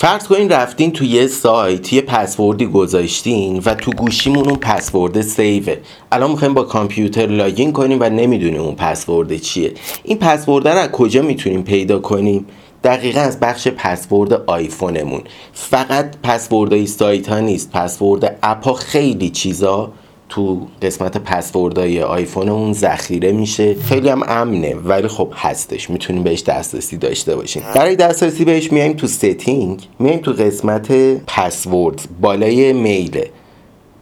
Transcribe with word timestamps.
فرض 0.00 0.26
کنین 0.26 0.48
رفتین 0.48 0.92
تو 0.92 1.04
یه 1.04 1.26
سایت 1.26 1.92
یه 1.92 2.00
پسوردی 2.00 2.66
گذاشتین 2.66 3.62
و 3.66 3.74
تو 3.74 3.90
گوشیمون 3.90 4.48
اون 4.48 4.56
پسورد 4.56 5.20
save 5.20 5.57
ه. 5.57 5.76
الان 6.12 6.30
می‌خوایم 6.30 6.54
با 6.54 6.62
کامپیوتر 6.62 7.26
login 7.26 7.72
کنیم 7.72 7.98
و 8.00 8.04
نمی‌دونیم 8.04 8.60
اون 8.60 8.74
پسورد 8.74 9.36
چیه. 9.36 9.72
این 10.04 10.18
پسورد 10.18 10.68
رو 10.68 10.78
از 10.78 10.90
کجا 10.90 11.22
می‌تونیم 11.22 11.62
پیدا 11.62 11.98
کنیم؟ 11.98 12.46
دقیقا 12.84 13.20
از 13.20 13.40
بخش 13.40 13.68
پسورد 13.68 14.32
آیفونمون. 14.32 15.22
فقط 15.52 16.16
پسوردهای 16.22 16.86
سایت 16.86 17.28
ها 17.28 17.40
نیست 17.40 17.70
پسورد 17.70 18.38
اپ 18.42 18.64
ها 18.64 18.74
خیلی 18.74 19.30
چیزا 19.30 19.92
تو 20.28 20.66
قسمت 20.82 21.16
پسوردهای 21.16 22.02
آیفونمون 22.02 22.72
ذخیره 22.72 23.32
میشه. 23.32 23.74
خیلی 23.74 24.08
هم 24.08 24.22
امنه 24.26 24.74
ولی 24.74 25.08
خب 25.08 25.32
هستش. 25.36 25.90
می‌تونیم 25.90 26.22
بهش 26.22 26.42
دسترسی 26.42 26.96
داشته 26.96 27.36
باشیم. 27.36 27.62
برای 27.74 27.96
دسترسی 27.96 28.44
بهش 28.44 28.72
میایم 28.72 28.92
تو 28.92 29.06
setting. 29.06 29.88
میایم 29.98 30.18
تو 30.18 30.32
قسمت 30.32 30.92
پسورد 31.26 32.08
بالای 32.20 32.72
میله. 32.72 33.30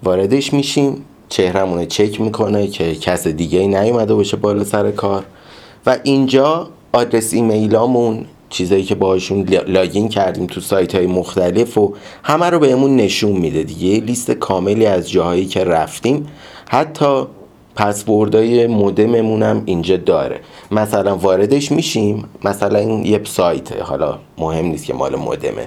واردش 0.03 0.53
میشیم. 0.53 1.05
چهرمون 1.29 1.87
چک 1.87 2.21
می‌کنه 2.21 2.67
که 2.67 2.95
کس 2.95 3.27
دیگه 3.27 3.59
ای 3.59 3.69
نیومده 3.69 4.15
باشه 4.15 4.37
بالا 4.37 4.65
سر 4.65 4.91
کار. 4.91 5.25
و 5.87 5.99
اینجا 6.03 6.69
آدرس 6.93 7.35
ایمیلامون 7.35 8.27
چیزایی 8.49 8.83
که 8.83 8.95
باشون 8.95 9.49
لاگین 9.67 10.09
کردیم 10.09 10.47
تو 10.47 10.61
سایت 10.61 10.95
های 10.95 11.07
مختلف 11.07 11.79
و 11.79 11.95
همه 12.23 12.51
رو 12.51 12.59
بهمون 12.59 12.97
نشون 12.97 13.33
میده 13.33 13.63
دیگه. 13.63 14.01
لیست 14.05 14.31
کاملی 14.31 14.87
از 14.87 15.11
جاهایی 15.11 15.47
که 15.47 15.65
رفتیم. 15.65 16.27
حتی 16.69 17.23
پسوردهای 17.77 18.67
مودممون 18.67 19.43
هم 19.43 19.63
اینجا 19.65 19.97
داره. 19.97 20.41
مثلا 20.71 21.17
واردش 21.17 21.73
میشیم. 21.73 22.25
مثلا 22.45 22.79
این 22.79 23.07
یه 23.07 23.21
سایت. 23.25 23.83
حالا 23.83 24.19
مهم 24.39 24.67
نیست 24.67 24.85
که 24.85 24.95
مال 24.95 25.17
مودمه. 25.17 25.67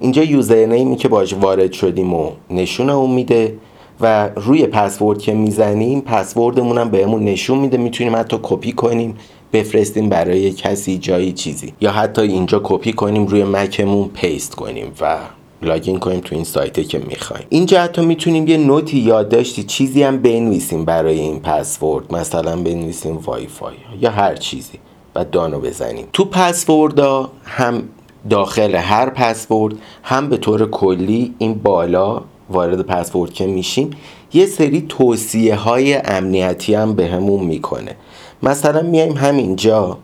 اینجا 0.00 0.22
username 0.22 0.88
ی 0.88 0.96
که 0.96 1.08
باش 1.08 1.34
وارد 1.34 1.72
شدیم 1.72 2.14
و 2.14 2.30
نشون 2.50 2.90
اون 2.90 3.10
میده 3.10 3.58
و 4.00 4.28
روی 4.36 4.66
پسورد 4.66 5.18
که 5.18 5.34
می‌زنیم 5.34 6.00
پسوردمون 6.00 6.78
هم 6.78 6.88
بهمون 6.90 7.24
نشون 7.24 7.58
میده. 7.58 7.76
می‌تونیم 7.76 8.16
حتی 8.16 8.38
کپی 8.42 8.72
کنیم. 8.72 9.14
بفرستیم 9.56 10.08
برای 10.08 10.52
کسی 10.52 10.98
جایی 10.98 11.32
چیزی. 11.32 11.72
یا 11.80 11.92
حتی 11.92 12.22
اینجا 12.22 12.60
کپی 12.64 12.92
کنیم 12.92 13.26
روی 13.26 13.44
مکمون 13.44 14.08
paste 14.08 14.54
کنیم 14.54 14.92
و 15.00 15.18
login 15.62 15.98
کنیم 15.98 16.20
تو 16.20 16.34
این 16.34 16.44
سایته 16.44 16.84
که 16.84 16.98
می‌خوایم. 16.98 17.46
اینجا 17.48 17.80
حتی 17.80 18.02
می‌تونیم 18.02 18.48
یه 18.48 18.56
note 18.56 18.90
ی 18.90 18.98
یادداشتی 18.98 19.62
چیزی 19.62 20.02
هم 20.02 20.18
بنویسیم 20.18 20.84
برای 20.84 21.20
این 21.20 21.40
پسورد. 21.40 22.14
مثلا 22.14 22.56
بنویسیم 22.56 23.16
وای 23.16 23.46
فای 23.46 23.74
یا 24.00 24.10
هر 24.10 24.34
چیزی 24.34 24.78
و 25.14 25.24
دانو 25.24 25.60
بزنیم. 25.60 26.06
تو 26.12 26.24
پسوردها 26.24 27.30
هم 27.44 27.82
داخل 28.30 28.74
هر 28.74 29.10
پسورد 29.10 29.74
هم 30.02 30.28
به 30.28 30.36
طور 30.36 30.70
کلی 30.70 31.34
این 31.38 31.54
بالا 31.54 32.22
وارد 32.50 32.80
پسورد 32.82 33.32
که 33.32 33.46
میشیم 33.46 33.90
یه 34.32 34.46
سری 34.46 34.84
توصیه 34.88 35.54
های 35.54 35.94
امنیتی 35.94 36.74
هم 36.74 36.94
بهمون 36.94 37.40
به 37.40 37.46
می‌کنه. 37.46 37.96
مثلا 38.42 38.82
میایم 38.82 39.12
همینجا. 39.12 39.98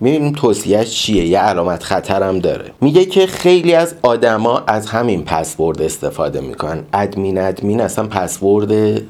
می‌بینیم 0.00 0.32
توصیهش 0.32 0.90
چیه؟ 0.90 1.26
یه 1.26 1.38
علامت 1.38 1.82
خطرم 1.82 2.38
داره. 2.38 2.70
میگه 2.80 3.04
که 3.04 3.26
خیلی 3.26 3.74
از 3.74 3.94
آدما 4.02 4.62
از 4.66 4.86
همین 4.86 5.24
پسورد 5.24 5.82
استفاده 5.82 6.40
می‌کنن. 6.40 6.84
ادمین 6.92 7.38
ادمین 7.38 7.80
اصلا 7.80 8.06
پسورد 8.06 9.02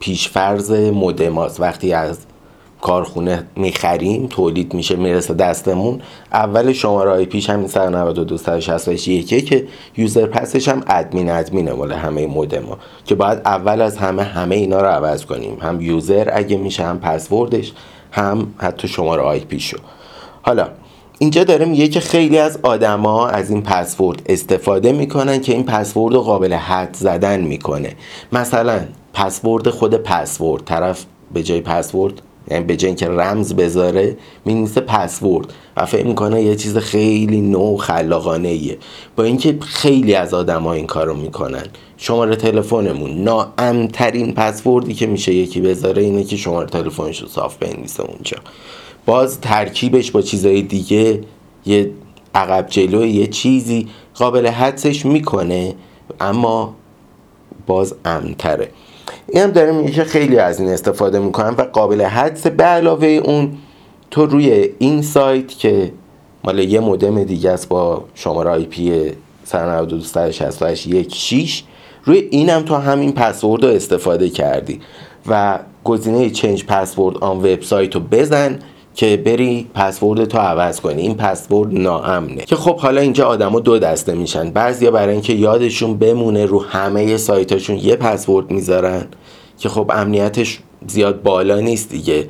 پیشفرز 0.00 0.70
مودماست 0.72 1.60
وقتی 1.60 1.92
از 1.92 2.18
کارخونه 2.80 3.44
می‌خریم 3.56 4.26
تولید 4.26 4.74
میشه 4.74 4.96
می‌رسه 4.96 5.34
دستمون. 5.34 6.00
اول 6.32 6.72
شماره 6.72 7.10
های 7.10 7.26
پیش 7.26 7.50
همین 7.50 7.68
192 7.68 8.38
یکه 9.06 9.40
که 9.40 9.66
یوزر 9.96 10.26
پسش 10.26 10.68
هم 10.68 10.82
ادمین 10.86 11.30
ادمینه 11.30 11.72
مال 11.72 11.92
همه 11.92 12.26
مودما 12.26 12.78
که 13.04 13.14
باید 13.14 13.38
اول 13.44 13.80
از 13.80 13.96
همه 13.96 14.22
همه 14.22 14.54
اینا 14.54 14.80
رو 14.80 14.86
عوض 14.86 15.24
کنیم. 15.24 15.58
هم 15.60 15.80
یوزر 15.80 16.30
اگه 16.32 16.56
میشه 16.56 16.84
هم 16.84 16.98
پسوردش 16.98 17.72
هم 18.12 18.54
حتی 18.58 18.88
شماره 18.88 19.22
آی 19.22 19.40
پیشو 19.40 19.78
حالا 20.42 20.68
اینجا 21.18 21.44
داره 21.44 21.64
میگه 21.64 21.88
که 21.88 22.00
خیلی 22.00 22.38
از 22.38 22.58
آدما 22.62 23.28
از 23.28 23.50
این 23.50 23.62
پسورد 23.62 24.22
استفاده 24.26 24.92
می‌کنن 24.92 25.40
که 25.40 25.52
این 25.52 25.64
پسورد 25.64 26.14
رو 26.14 26.20
قابل 26.20 26.52
حد 26.52 26.94
زدن 26.94 27.40
می‌کنه. 27.40 27.94
مثلا 28.32 28.80
پسورد 29.14 29.70
خود 29.70 29.94
پسورد 29.94 30.64
طرف 30.64 31.04
به 31.34 31.42
جای 31.42 31.60
پسورد 31.60 32.22
یعنی 32.50 32.64
به 32.64 32.76
جای 32.76 32.88
اینکه 32.88 33.08
رمز 33.08 33.54
بذاره 33.54 34.16
می‌نویسه 34.44 34.80
پسورد. 34.80 35.52
و 35.76 35.86
فکر 35.86 36.06
می‌کنه 36.06 36.42
یه 36.42 36.56
چیز 36.56 36.76
خیلی 36.76 37.40
نو 37.40 37.76
خلاقانه 37.76 38.48
ایه 38.48 38.78
با 39.16 39.24
اینکه 39.24 39.58
خیلی 39.60 40.14
از 40.14 40.34
آدما 40.34 40.72
این 40.72 40.86
کارو 40.86 41.14
می‌کنن. 41.14 41.64
شماره 41.96 42.36
تلفنمون 42.36 43.10
ناامترین 43.10 44.34
پسوردی 44.34 44.94
که 44.94 45.06
میشه 45.06 45.34
یکی 45.34 45.60
بذاره 45.60 46.02
اینه 46.02 46.24
که 46.24 46.36
شماره 46.36 46.66
تلفنش 46.66 47.22
رو 47.22 47.28
صاف 47.28 47.56
بنویسه 47.56 48.02
اونجا. 48.02 48.36
باز 49.06 49.40
ترکیبش 49.40 50.10
با 50.10 50.22
چیزای 50.22 50.62
دیگه 50.62 51.20
یه 51.66 51.90
عقب 52.34 52.66
جلو 52.68 53.06
یه 53.06 53.26
چیزی 53.26 53.88
قابل 54.14 54.46
حدسش 54.46 55.06
می‌کنه 55.06 55.74
اما 56.20 56.74
باز 57.66 57.94
امتره. 58.04 58.68
این 59.28 59.42
هم 59.42 59.50
داره 59.50 59.72
میگه 59.72 59.90
که 59.90 60.04
خیلی 60.04 60.38
از 60.38 60.60
این 60.60 60.68
استفاده 60.68 61.18
می‌کنن 61.18 61.54
و 61.58 61.62
قابل 61.62 62.02
حدس 62.02 62.46
به 62.46 62.64
علاوه 62.64 63.06
اون 63.06 63.56
تو 64.10 64.26
روی 64.26 64.68
این 64.78 65.02
سایت 65.02 65.48
که 65.48 65.92
مال 66.44 66.58
یه 66.58 66.80
مودم 66.80 67.24
دیگه 67.24 67.50
است 67.50 67.68
با 67.68 68.04
شماره 68.14 68.50
آی 68.50 68.64
پی 68.64 69.12
192.168.16 69.52 71.50
روی 72.04 72.18
اینم 72.18 72.62
تو 72.62 72.74
همین 72.74 73.12
پسورد 73.12 73.64
رو 73.64 73.70
استفاده 73.70 74.28
کردی 74.28 74.80
و 75.26 75.58
گزینه 75.84 76.30
چنج 76.30 76.64
پسورد 76.64 77.18
آن 77.18 77.36
وبسایت 77.36 77.94
رو 77.94 78.00
بزن 78.00 78.58
که 78.98 79.16
بری 79.16 79.66
پسورد 79.74 80.24
تو 80.24 80.38
عوض 80.38 80.80
کنی. 80.80 81.02
این 81.02 81.14
پسورد 81.14 81.78
ناامنه. 81.78 82.42
که 82.42 82.56
خب 82.56 82.78
حالا 82.78 83.00
اینجا 83.00 83.26
آدما 83.26 83.60
دو 83.60 83.78
دسته 83.78 84.14
میشن. 84.14 84.50
بعضیا 84.50 84.90
برای 84.90 85.12
اینکه 85.12 85.32
یادشون 85.32 85.98
بمونه 85.98 86.46
رو 86.46 86.62
همه 86.64 87.16
سایتاشون 87.16 87.76
یه 87.76 87.96
پسورد 87.96 88.50
می‌ذارن 88.50 89.04
که 89.58 89.68
خب 89.68 89.90
امنیتش 89.94 90.58
زیاد 90.86 91.22
بالا 91.22 91.60
نیست 91.60 91.90
دیگه. 91.90 92.28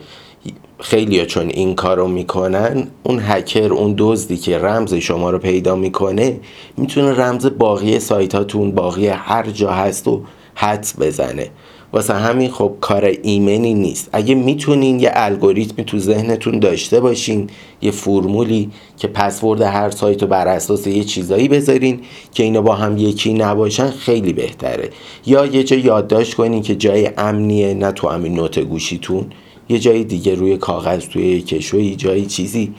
خیلی 0.81 1.27
چون 1.27 1.49
این 1.49 1.75
کارو 1.75 2.09
می‌کنن 2.09 2.87
اون 3.03 3.21
هکر 3.23 3.73
اون 3.73 3.95
دزدی 3.99 4.37
که 4.37 4.59
رمز 4.59 4.95
شما 4.95 5.31
رو 5.31 5.39
پیدا 5.39 5.77
می‌کنه 5.77 6.41
می‌تونه 6.77 7.13
رمز 7.13 7.47
باقی 7.59 7.99
سایتاتون 7.99 8.73
باقی 8.73 9.07
هر 9.07 9.51
جا 9.51 9.71
هست 9.71 10.09
و 10.09 10.23
حدس 10.61 10.95
بزنه. 11.01 11.51
واسه 11.93 12.15
همین 12.15 12.51
خب 12.51 12.73
کار 12.81 13.05
ایمنی 13.23 13.75
نیست. 13.75 14.09
اگه 14.13 14.35
می‌تونین 14.35 15.01
یه 15.01 15.11
الگوریتمی 15.15 15.85
تو 15.85 15.99
ذهنتون 15.99 16.59
داشته 16.59 17.01
باشین 17.01 17.51
یه 17.83 17.91
فرمولی 17.91 18.71
که 18.97 19.09
پسورد 19.09 19.63
هر 19.63 19.91
سایت 19.91 20.23
رو 20.23 20.29
بر 20.29 20.49
اساس 20.49 20.87
یه 20.87 21.05
چیزایی 21.05 21.49
بذارین 21.49 22.01
که 22.35 22.43
اینا 22.43 22.63
با 22.63 22.75
هم 22.75 22.99
یکی 22.99 23.35
نباشن 23.35 23.91
خیلی 23.91 24.33
بهتره. 24.33 24.91
یا 25.27 25.47
یه 25.47 25.65
جا 25.65 25.77
یادداشت 25.77 26.35
کنین 26.35 26.63
که 26.63 26.75
جای 26.75 27.11
امنیه 27.17 27.75
نه 27.75 27.93
تو 27.93 28.09
همین 28.09 28.35
نوت 28.35 28.59
گوشیتون. 28.59 29.27
یه 29.69 29.79
جای 29.79 30.05
دیگه 30.05 30.35
روی 30.35 30.57
کاغذ 30.57 31.05
توی 31.09 31.43
کشوی 31.43 31.97
جایی 31.97 32.27
چیزی. 32.27 32.73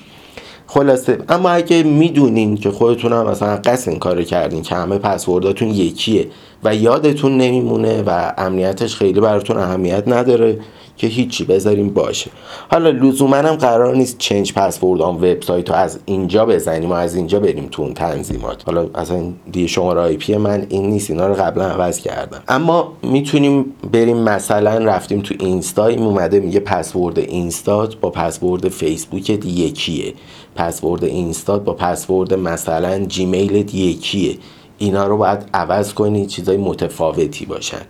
خلاصه. 0.72 1.18
اما 1.30 1.50
اگه 1.50 1.84
می‌دونین 1.84 2.58
که 2.58 2.72
خودتون 2.72 3.14
هم 3.14 3.28
مثلا 3.28 3.56
قصد 3.56 3.90
این 3.90 4.00
کار 4.00 4.24
کردین 4.24 4.62
که 4.62 4.76
همه 4.76 4.98
پسورداتون 4.98 5.68
یکیه 5.68 6.28
و 6.64 6.76
یادتون 6.76 7.38
نمیمونه 7.38 8.04
و 8.08 8.34
امنیتش 8.38 8.96
خیلی 8.96 9.20
براتون 9.20 9.58
اهمیت 9.58 10.04
نداره 10.08 10.60
که 11.00 11.08
هیچی 11.08 11.44
بذاریم 11.46 11.90
باشه. 11.90 12.32
حالا 12.72 12.90
لزوما 12.90 13.36
هم 13.36 13.56
قرار 13.56 13.96
نیست 13.96 14.18
چنج 14.18 14.54
پسورد 14.54 15.02
آن 15.02 15.16
وبسایت 15.16 15.70
رو 15.70 15.76
از 15.76 16.00
اینجا 16.06 16.46
بزنیم 16.46 16.90
و 16.90 16.94
از 16.94 17.16
اینجا 17.16 17.40
بریم 17.40 17.68
تو 17.72 17.82
اون 17.82 17.94
تنظیمات. 17.94 18.64
حالا 18.66 18.90
اصلا 18.96 19.24
دیگه 19.52 19.68
شماره 19.68 20.02
آی 20.02 20.18
پی 20.18 20.38
من 20.38 20.66
این 20.70 20.90
نیست 20.90 21.12
اینا 21.12 21.28
رو 21.28 21.34
قبلا 21.34 21.66
عوض 21.66 22.00
کردم. 22.00 22.44
اما 22.48 22.94
می‌تونیم 23.04 23.66
بریم 23.92 24.18
مثلا 24.18 24.86
رفتیم 24.86 25.22
تو 25.22 25.36
اینستا 25.40 25.86
این 25.86 26.04
اومده 26.04 26.40
میگه 26.40 26.60
پسورد 26.60 27.20
اینستات 27.20 27.96
با 27.96 28.10
پسورد 28.10 28.70
فیسبوک 28.70 29.30
یکیه. 29.30 30.14
پسورد 30.56 31.04
اینستات 31.04 31.64
با 31.64 31.74
پسورد 31.74 32.34
مثلا 32.34 33.06
جیمیل 33.06 33.76
یکیه. 33.76 34.38
اینا 34.80 35.08
رو 35.08 35.18
باید 35.18 35.40
عوض 35.54 35.94
کنی 35.94 36.26
چیزای 36.26 36.58
متفاوتی 36.58 37.46
باشن. 37.46 37.82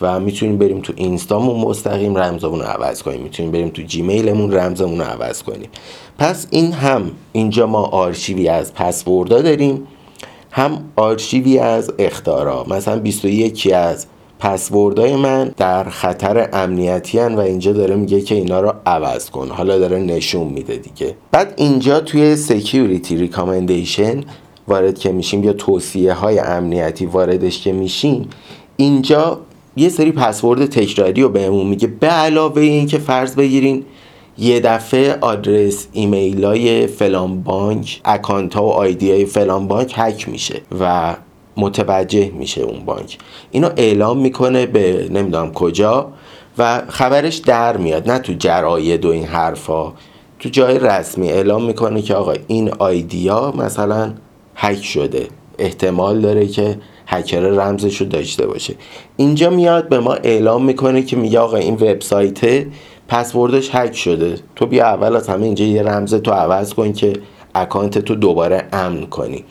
و 0.00 0.20
می‌تونیم 0.20 0.58
بریم 0.58 0.80
تو 0.80 0.92
اینستامون 0.96 1.60
مستقیم 1.60 2.18
رمزمون 2.18 2.60
رو 2.60 2.66
عوض 2.66 3.02
کنیم. 3.02 3.20
می‌تونیم 3.20 3.52
بریم 3.52 3.68
تو 3.68 3.82
جیمیلمون 3.82 4.52
رمزمون 4.52 4.98
رو 4.98 5.04
عوض 5.04 5.42
کنیم. 5.42 5.68
پس 6.18 6.46
این 6.50 6.72
هم 6.72 7.10
اینجا 7.32 7.66
ما 7.66 7.82
آرشیوی 7.82 8.48
از 8.48 8.74
پسوردا 8.74 9.42
داریم 9.42 9.86
هم 10.50 10.84
آرشیوی 10.96 11.58
از 11.58 11.92
اخطارا. 11.98 12.64
مثلا 12.68 12.98
21 12.98 13.72
از 13.74 14.06
پسوردهای 14.40 15.16
من 15.16 15.52
در 15.56 15.84
خطر 15.84 16.48
امنیتین 16.52 17.34
و 17.34 17.40
اینجا 17.40 17.72
داره 17.72 17.96
میگه 17.96 18.20
که 18.20 18.34
اینا 18.34 18.60
رو 18.60 18.72
عوض 18.86 19.30
کن. 19.30 19.48
حالا 19.48 19.78
داره 19.78 19.98
نشون 19.98 20.46
میده 20.46 20.76
دیگه. 20.76 21.14
بعد 21.32 21.54
اینجا 21.56 22.00
توی 22.00 22.36
security 22.36 23.16
recommendation 23.16 24.24
وارد 24.68 24.98
که 24.98 25.12
میشیم 25.12 25.44
یا 25.44 25.52
توصیه 25.52 26.12
های 26.12 26.38
امنیتی 26.38 27.06
واردش 27.06 27.62
که 27.62 27.72
میشیم 27.72 28.28
اینجا 28.76 29.40
یه 29.76 29.88
سری 29.88 30.12
پسورد 30.12 30.66
تکراری 30.66 31.22
رو 31.22 31.28
بهمون 31.28 31.66
میگه. 31.66 31.86
به 31.86 32.06
علاوه 32.06 32.62
این 32.62 32.86
که 32.86 32.98
فرض 32.98 33.34
بگیرین 33.34 33.84
یه 34.38 34.60
دفعه 34.60 35.18
آدرس 35.20 35.86
ایمیل 35.92 36.44
های 36.44 36.86
فلان 36.86 37.42
بانک 37.42 38.00
اکانت 38.04 38.54
ها 38.54 38.64
و 38.64 38.70
آیدی 38.70 39.10
های 39.10 39.24
فلان 39.24 39.68
بانک 39.68 39.92
هک 39.96 40.28
میشه 40.28 40.60
و 40.80 41.16
متوجه 41.56 42.30
میشه 42.30 42.60
اون 42.60 42.84
بانک. 42.84 43.18
اینو 43.50 43.68
اعلام 43.76 44.18
می‌کنه 44.18 44.66
به 44.66 45.08
نمی‌دونم 45.10 45.52
کجا 45.52 46.12
و 46.58 46.82
خبرش 46.88 47.36
در 47.36 47.76
میاد. 47.76 48.10
نه 48.10 48.18
تو 48.18 48.32
جراید 48.38 49.04
و 49.04 49.08
این 49.08 49.24
حرفا. 49.24 49.92
تو 50.38 50.48
جای 50.48 50.78
رسمی 50.78 51.28
اعلام 51.28 51.64
می‌کنه 51.64 52.02
که 52.02 52.14
آقا 52.14 52.34
این 52.46 52.70
آیدیا 52.78 53.52
مثلا 53.56 54.12
هک 54.60 54.84
شده. 54.84 55.28
احتمال 55.58 56.20
داره 56.20 56.46
که 56.46 56.78
هکر 57.06 57.40
رمزش 57.40 58.00
رو 58.00 58.06
داشته 58.06 58.46
باشه. 58.46 58.74
اینجا 59.16 59.50
میاد 59.50 59.88
به 59.88 59.98
ما 59.98 60.14
اعلام 60.14 60.64
می‌کنه 60.64 61.02
که 61.02 61.16
میگه 61.16 61.38
آقا 61.38 61.56
این 61.56 61.74
وبسایت 61.74 62.66
پسوردش 63.08 63.70
هک 63.72 63.96
شده. 63.96 64.34
تو 64.56 64.66
بیا 64.66 64.86
اول 64.86 65.16
از 65.16 65.28
همه 65.28 65.44
اینجا 65.46 65.64
یه 65.64 65.82
رمز 65.82 66.14
تو 66.14 66.30
عوض 66.30 66.74
کن 66.74 66.92
که 66.92 67.12
account 67.54 67.98
تو 67.98 68.14
دوباره 68.14 68.68
امن 68.72 69.06
کنی. 69.06 69.44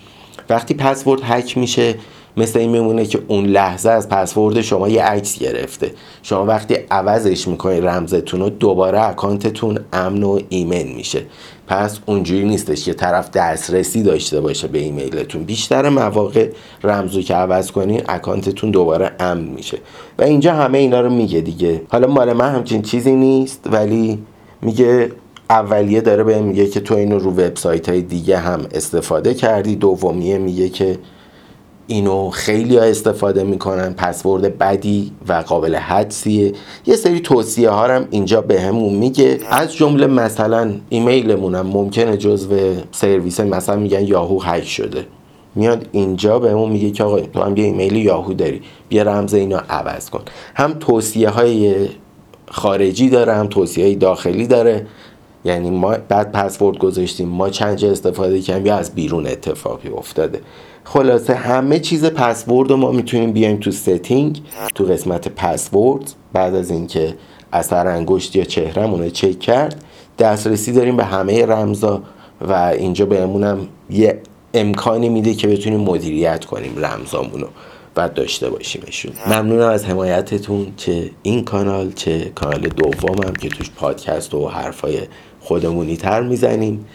وقتی 0.49 0.73
پسورد 0.73 1.21
هک 1.23 1.57
میشه 1.57 1.95
مثل 2.37 2.59
این 2.59 2.69
میمونه 2.69 3.05
که 3.05 3.19
اون 3.27 3.45
لحظه 3.45 3.89
از 3.89 4.09
پسورد 4.09 4.61
شما 4.61 4.89
یه 4.89 5.03
عکس 5.03 5.39
گرفته. 5.39 5.91
شما 6.23 6.45
وقتی 6.45 6.75
عوضش 6.91 7.47
می‌کنید 7.47 7.85
رمزتون 7.85 8.39
رو 8.39 8.49
دوباره 8.49 9.07
account 9.07 9.58
تون 9.58 9.79
امن 9.93 10.23
و 10.23 10.39
ایمن 10.49 10.83
میشه. 10.83 11.21
پس 11.67 11.99
اونجوری 12.05 12.45
نیستش 12.45 12.85
که 12.85 12.93
طرف 12.93 13.31
دسترسی 13.31 14.03
داشته 14.03 14.41
باشه 14.41 14.67
به 14.67 14.79
ایمیلتون. 14.79 15.43
بیشتر 15.43 15.89
مواقع 15.89 16.49
رمزو 16.83 17.21
که 17.21 17.33
عوض 17.35 17.71
کنین 17.71 18.01
account 18.09 18.53
تون 18.53 18.71
دوباره 18.71 19.11
امن 19.19 19.43
میشه. 19.43 19.77
و 20.19 20.23
اینجا 20.23 20.53
همه 20.53 20.77
اینا 20.77 21.01
رو 21.01 21.09
میگه 21.09 21.41
دیگه. 21.41 21.81
حالا 21.89 22.07
مال 22.07 22.33
من 22.33 22.55
همچین 22.55 22.81
چیزی 22.81 23.11
نیست 23.11 23.67
ولی 23.71 24.19
میگه 24.61 25.11
اولیه 25.49 26.01
داره 26.01 26.23
به 26.23 26.41
میگه 26.41 26.67
که 26.67 26.79
تو 26.79 26.95
اینو 26.95 27.19
رو 27.19 27.31
وبسایت 27.31 27.89
های 27.89 28.01
دیگه 28.01 28.37
هم 28.37 28.65
استفاده 28.73 29.33
کردی. 29.33 29.75
دومیه 29.75 30.37
میگه 30.37 30.69
که 30.69 30.97
اینو 31.87 32.29
خیلی 32.29 32.77
ها 32.77 32.83
استفاده 32.83 33.43
می‌کنن. 33.43 33.93
پسورد 33.93 34.57
بدی 34.57 35.11
و 35.27 35.33
قابل 35.33 35.75
حدسیه. 35.75 36.53
یه 36.85 36.95
سری 36.95 37.19
توصیه 37.19 37.69
ها 37.69 37.87
هم 37.87 38.07
اینجا 38.11 38.41
به 38.41 38.71
میگه. 38.71 39.39
از 39.49 39.73
جمله 39.73 40.07
مثلا 40.07 40.71
ایمیلمون 40.89 41.55
هم 41.55 41.67
ممکنه 41.67 42.17
جزو 42.17 42.55
سرویس 42.91 43.39
مثلا 43.39 43.75
میگن 43.75 44.07
یاهو 44.07 44.41
هک 44.41 44.67
شده. 44.67 45.05
میاد 45.55 45.87
اینجا 45.91 46.39
به 46.39 46.51
همون 46.51 46.71
میگه 46.71 46.91
که 46.91 47.03
آقا 47.03 47.19
تو 47.19 47.41
هم 47.41 47.57
یه 47.57 47.63
ایمیل 47.63 47.95
یاهو 47.95 48.33
داری. 48.33 48.61
بیا 48.89 49.03
رمز 49.03 49.33
اینو 49.33 49.59
عوض 49.69 50.09
کن. 50.09 50.21
هم 50.55 50.73
توصیه 50.73 51.29
های 51.29 51.87
خارجی 52.51 53.09
داره 53.09 53.33
هم 53.33 53.47
توصیه 53.47 53.85
های 53.85 53.95
داخلی 53.95 54.47
داره. 54.47 54.87
یعنی 55.45 55.69
ما 55.69 55.95
بعد 56.09 56.31
پسورد 56.31 56.77
گذاشتیم 56.77 57.27
ما 57.27 57.49
چند 57.49 57.77
جا 57.77 57.91
استفاده 57.91 58.41
کردیم 58.41 58.65
یا 58.65 58.75
از 58.75 58.95
بیرون 58.95 59.27
اتفاقی 59.27 59.89
افتاده. 59.89 60.41
خلاصه 60.89 61.33
همه 61.33 61.79
چیز 61.79 62.05
پسورد 62.05 62.69
رو 62.69 62.77
ما 62.77 62.91
می‌تونیم 62.91 63.31
بیایم 63.31 63.57
تو 63.57 63.71
ستینگ 63.71 64.41
تو 64.75 64.83
قسمت 64.83 65.27
پسورد. 65.27 66.13
بعد 66.33 66.55
از 66.55 66.71
اینکه 66.71 67.13
اثر 67.53 67.87
انگشت 67.87 68.35
یا 68.35 68.43
چهرهمون 68.43 69.01
رو 69.01 69.09
چک 69.09 69.39
کرد 69.39 69.83
دسترسی 70.19 70.71
داریم 70.71 70.97
به 70.97 71.03
همه 71.03 71.45
رمزا 71.45 72.01
و 72.41 72.53
اینجا 72.53 73.05
بهمونم 73.05 73.67
یه 73.89 74.21
امکانی 74.53 75.09
میده 75.09 75.33
که 75.33 75.47
بتونیم 75.47 75.79
مدیریت 75.79 76.45
کنیم 76.45 76.85
رمزامون 76.85 77.41
رو 77.41 77.47
و 77.97 78.09
داشته 78.09 78.49
باشیمشون. 78.49 79.11
ممنونم 79.27 79.69
از 79.69 79.85
حمایتتون 79.85 80.67
چه 80.77 81.09
این 81.23 81.43
کانال 81.43 81.91
چه 81.91 82.31
کانال 82.35 82.61
دومم 82.61 83.33
که 83.33 83.49
توش 83.49 83.71
پادکست 83.71 84.33
و 84.33 84.47
حرفای 84.47 84.99
خودمونی 85.39 85.97
تر 85.97 86.21
می‌زنیم. 86.21 86.85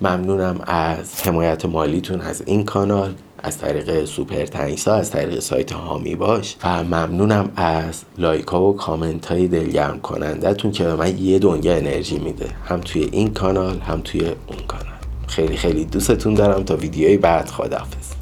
ممنونم 0.00 0.60
از 0.66 1.22
حمایت 1.22 1.64
مالیتون 1.64 2.20
از 2.20 2.42
این 2.46 2.64
کانال. 2.64 3.14
از 3.44 3.58
طریق 3.58 4.04
Super 4.04 4.46
Thanks 4.46 4.87
ا 4.87 4.94
از 4.94 5.10
طریق 5.10 5.40
سایت 5.40 5.72
حامی 5.72 6.14
باش. 6.14 6.56
و 6.64 6.84
ممنونم 6.84 7.52
از 7.56 8.02
لایک 8.18 8.46
ها 8.46 8.62
و 8.62 8.76
کامنت 8.76 9.26
های 9.26 9.48
دلگرم 9.48 10.00
کنندتون 10.00 10.72
که 10.72 10.84
به 10.84 10.94
من 10.94 11.18
یه 11.18 11.38
دنیا 11.38 11.76
انرژی 11.76 12.18
میده. 12.18 12.50
هم 12.64 12.80
توی 12.80 13.08
این 13.12 13.34
کانال 13.34 13.78
هم 13.78 14.00
توی 14.00 14.20
اون 14.20 14.58
کانال. 14.68 14.86
خیلی 15.28 15.56
خیلی 15.56 15.84
دوستتون 15.84 16.34
دارم 16.34 16.62
تا 16.62 16.76
ویدیوی 16.76 17.16
بعد 17.16 17.48
خداحافظ. 17.48 18.12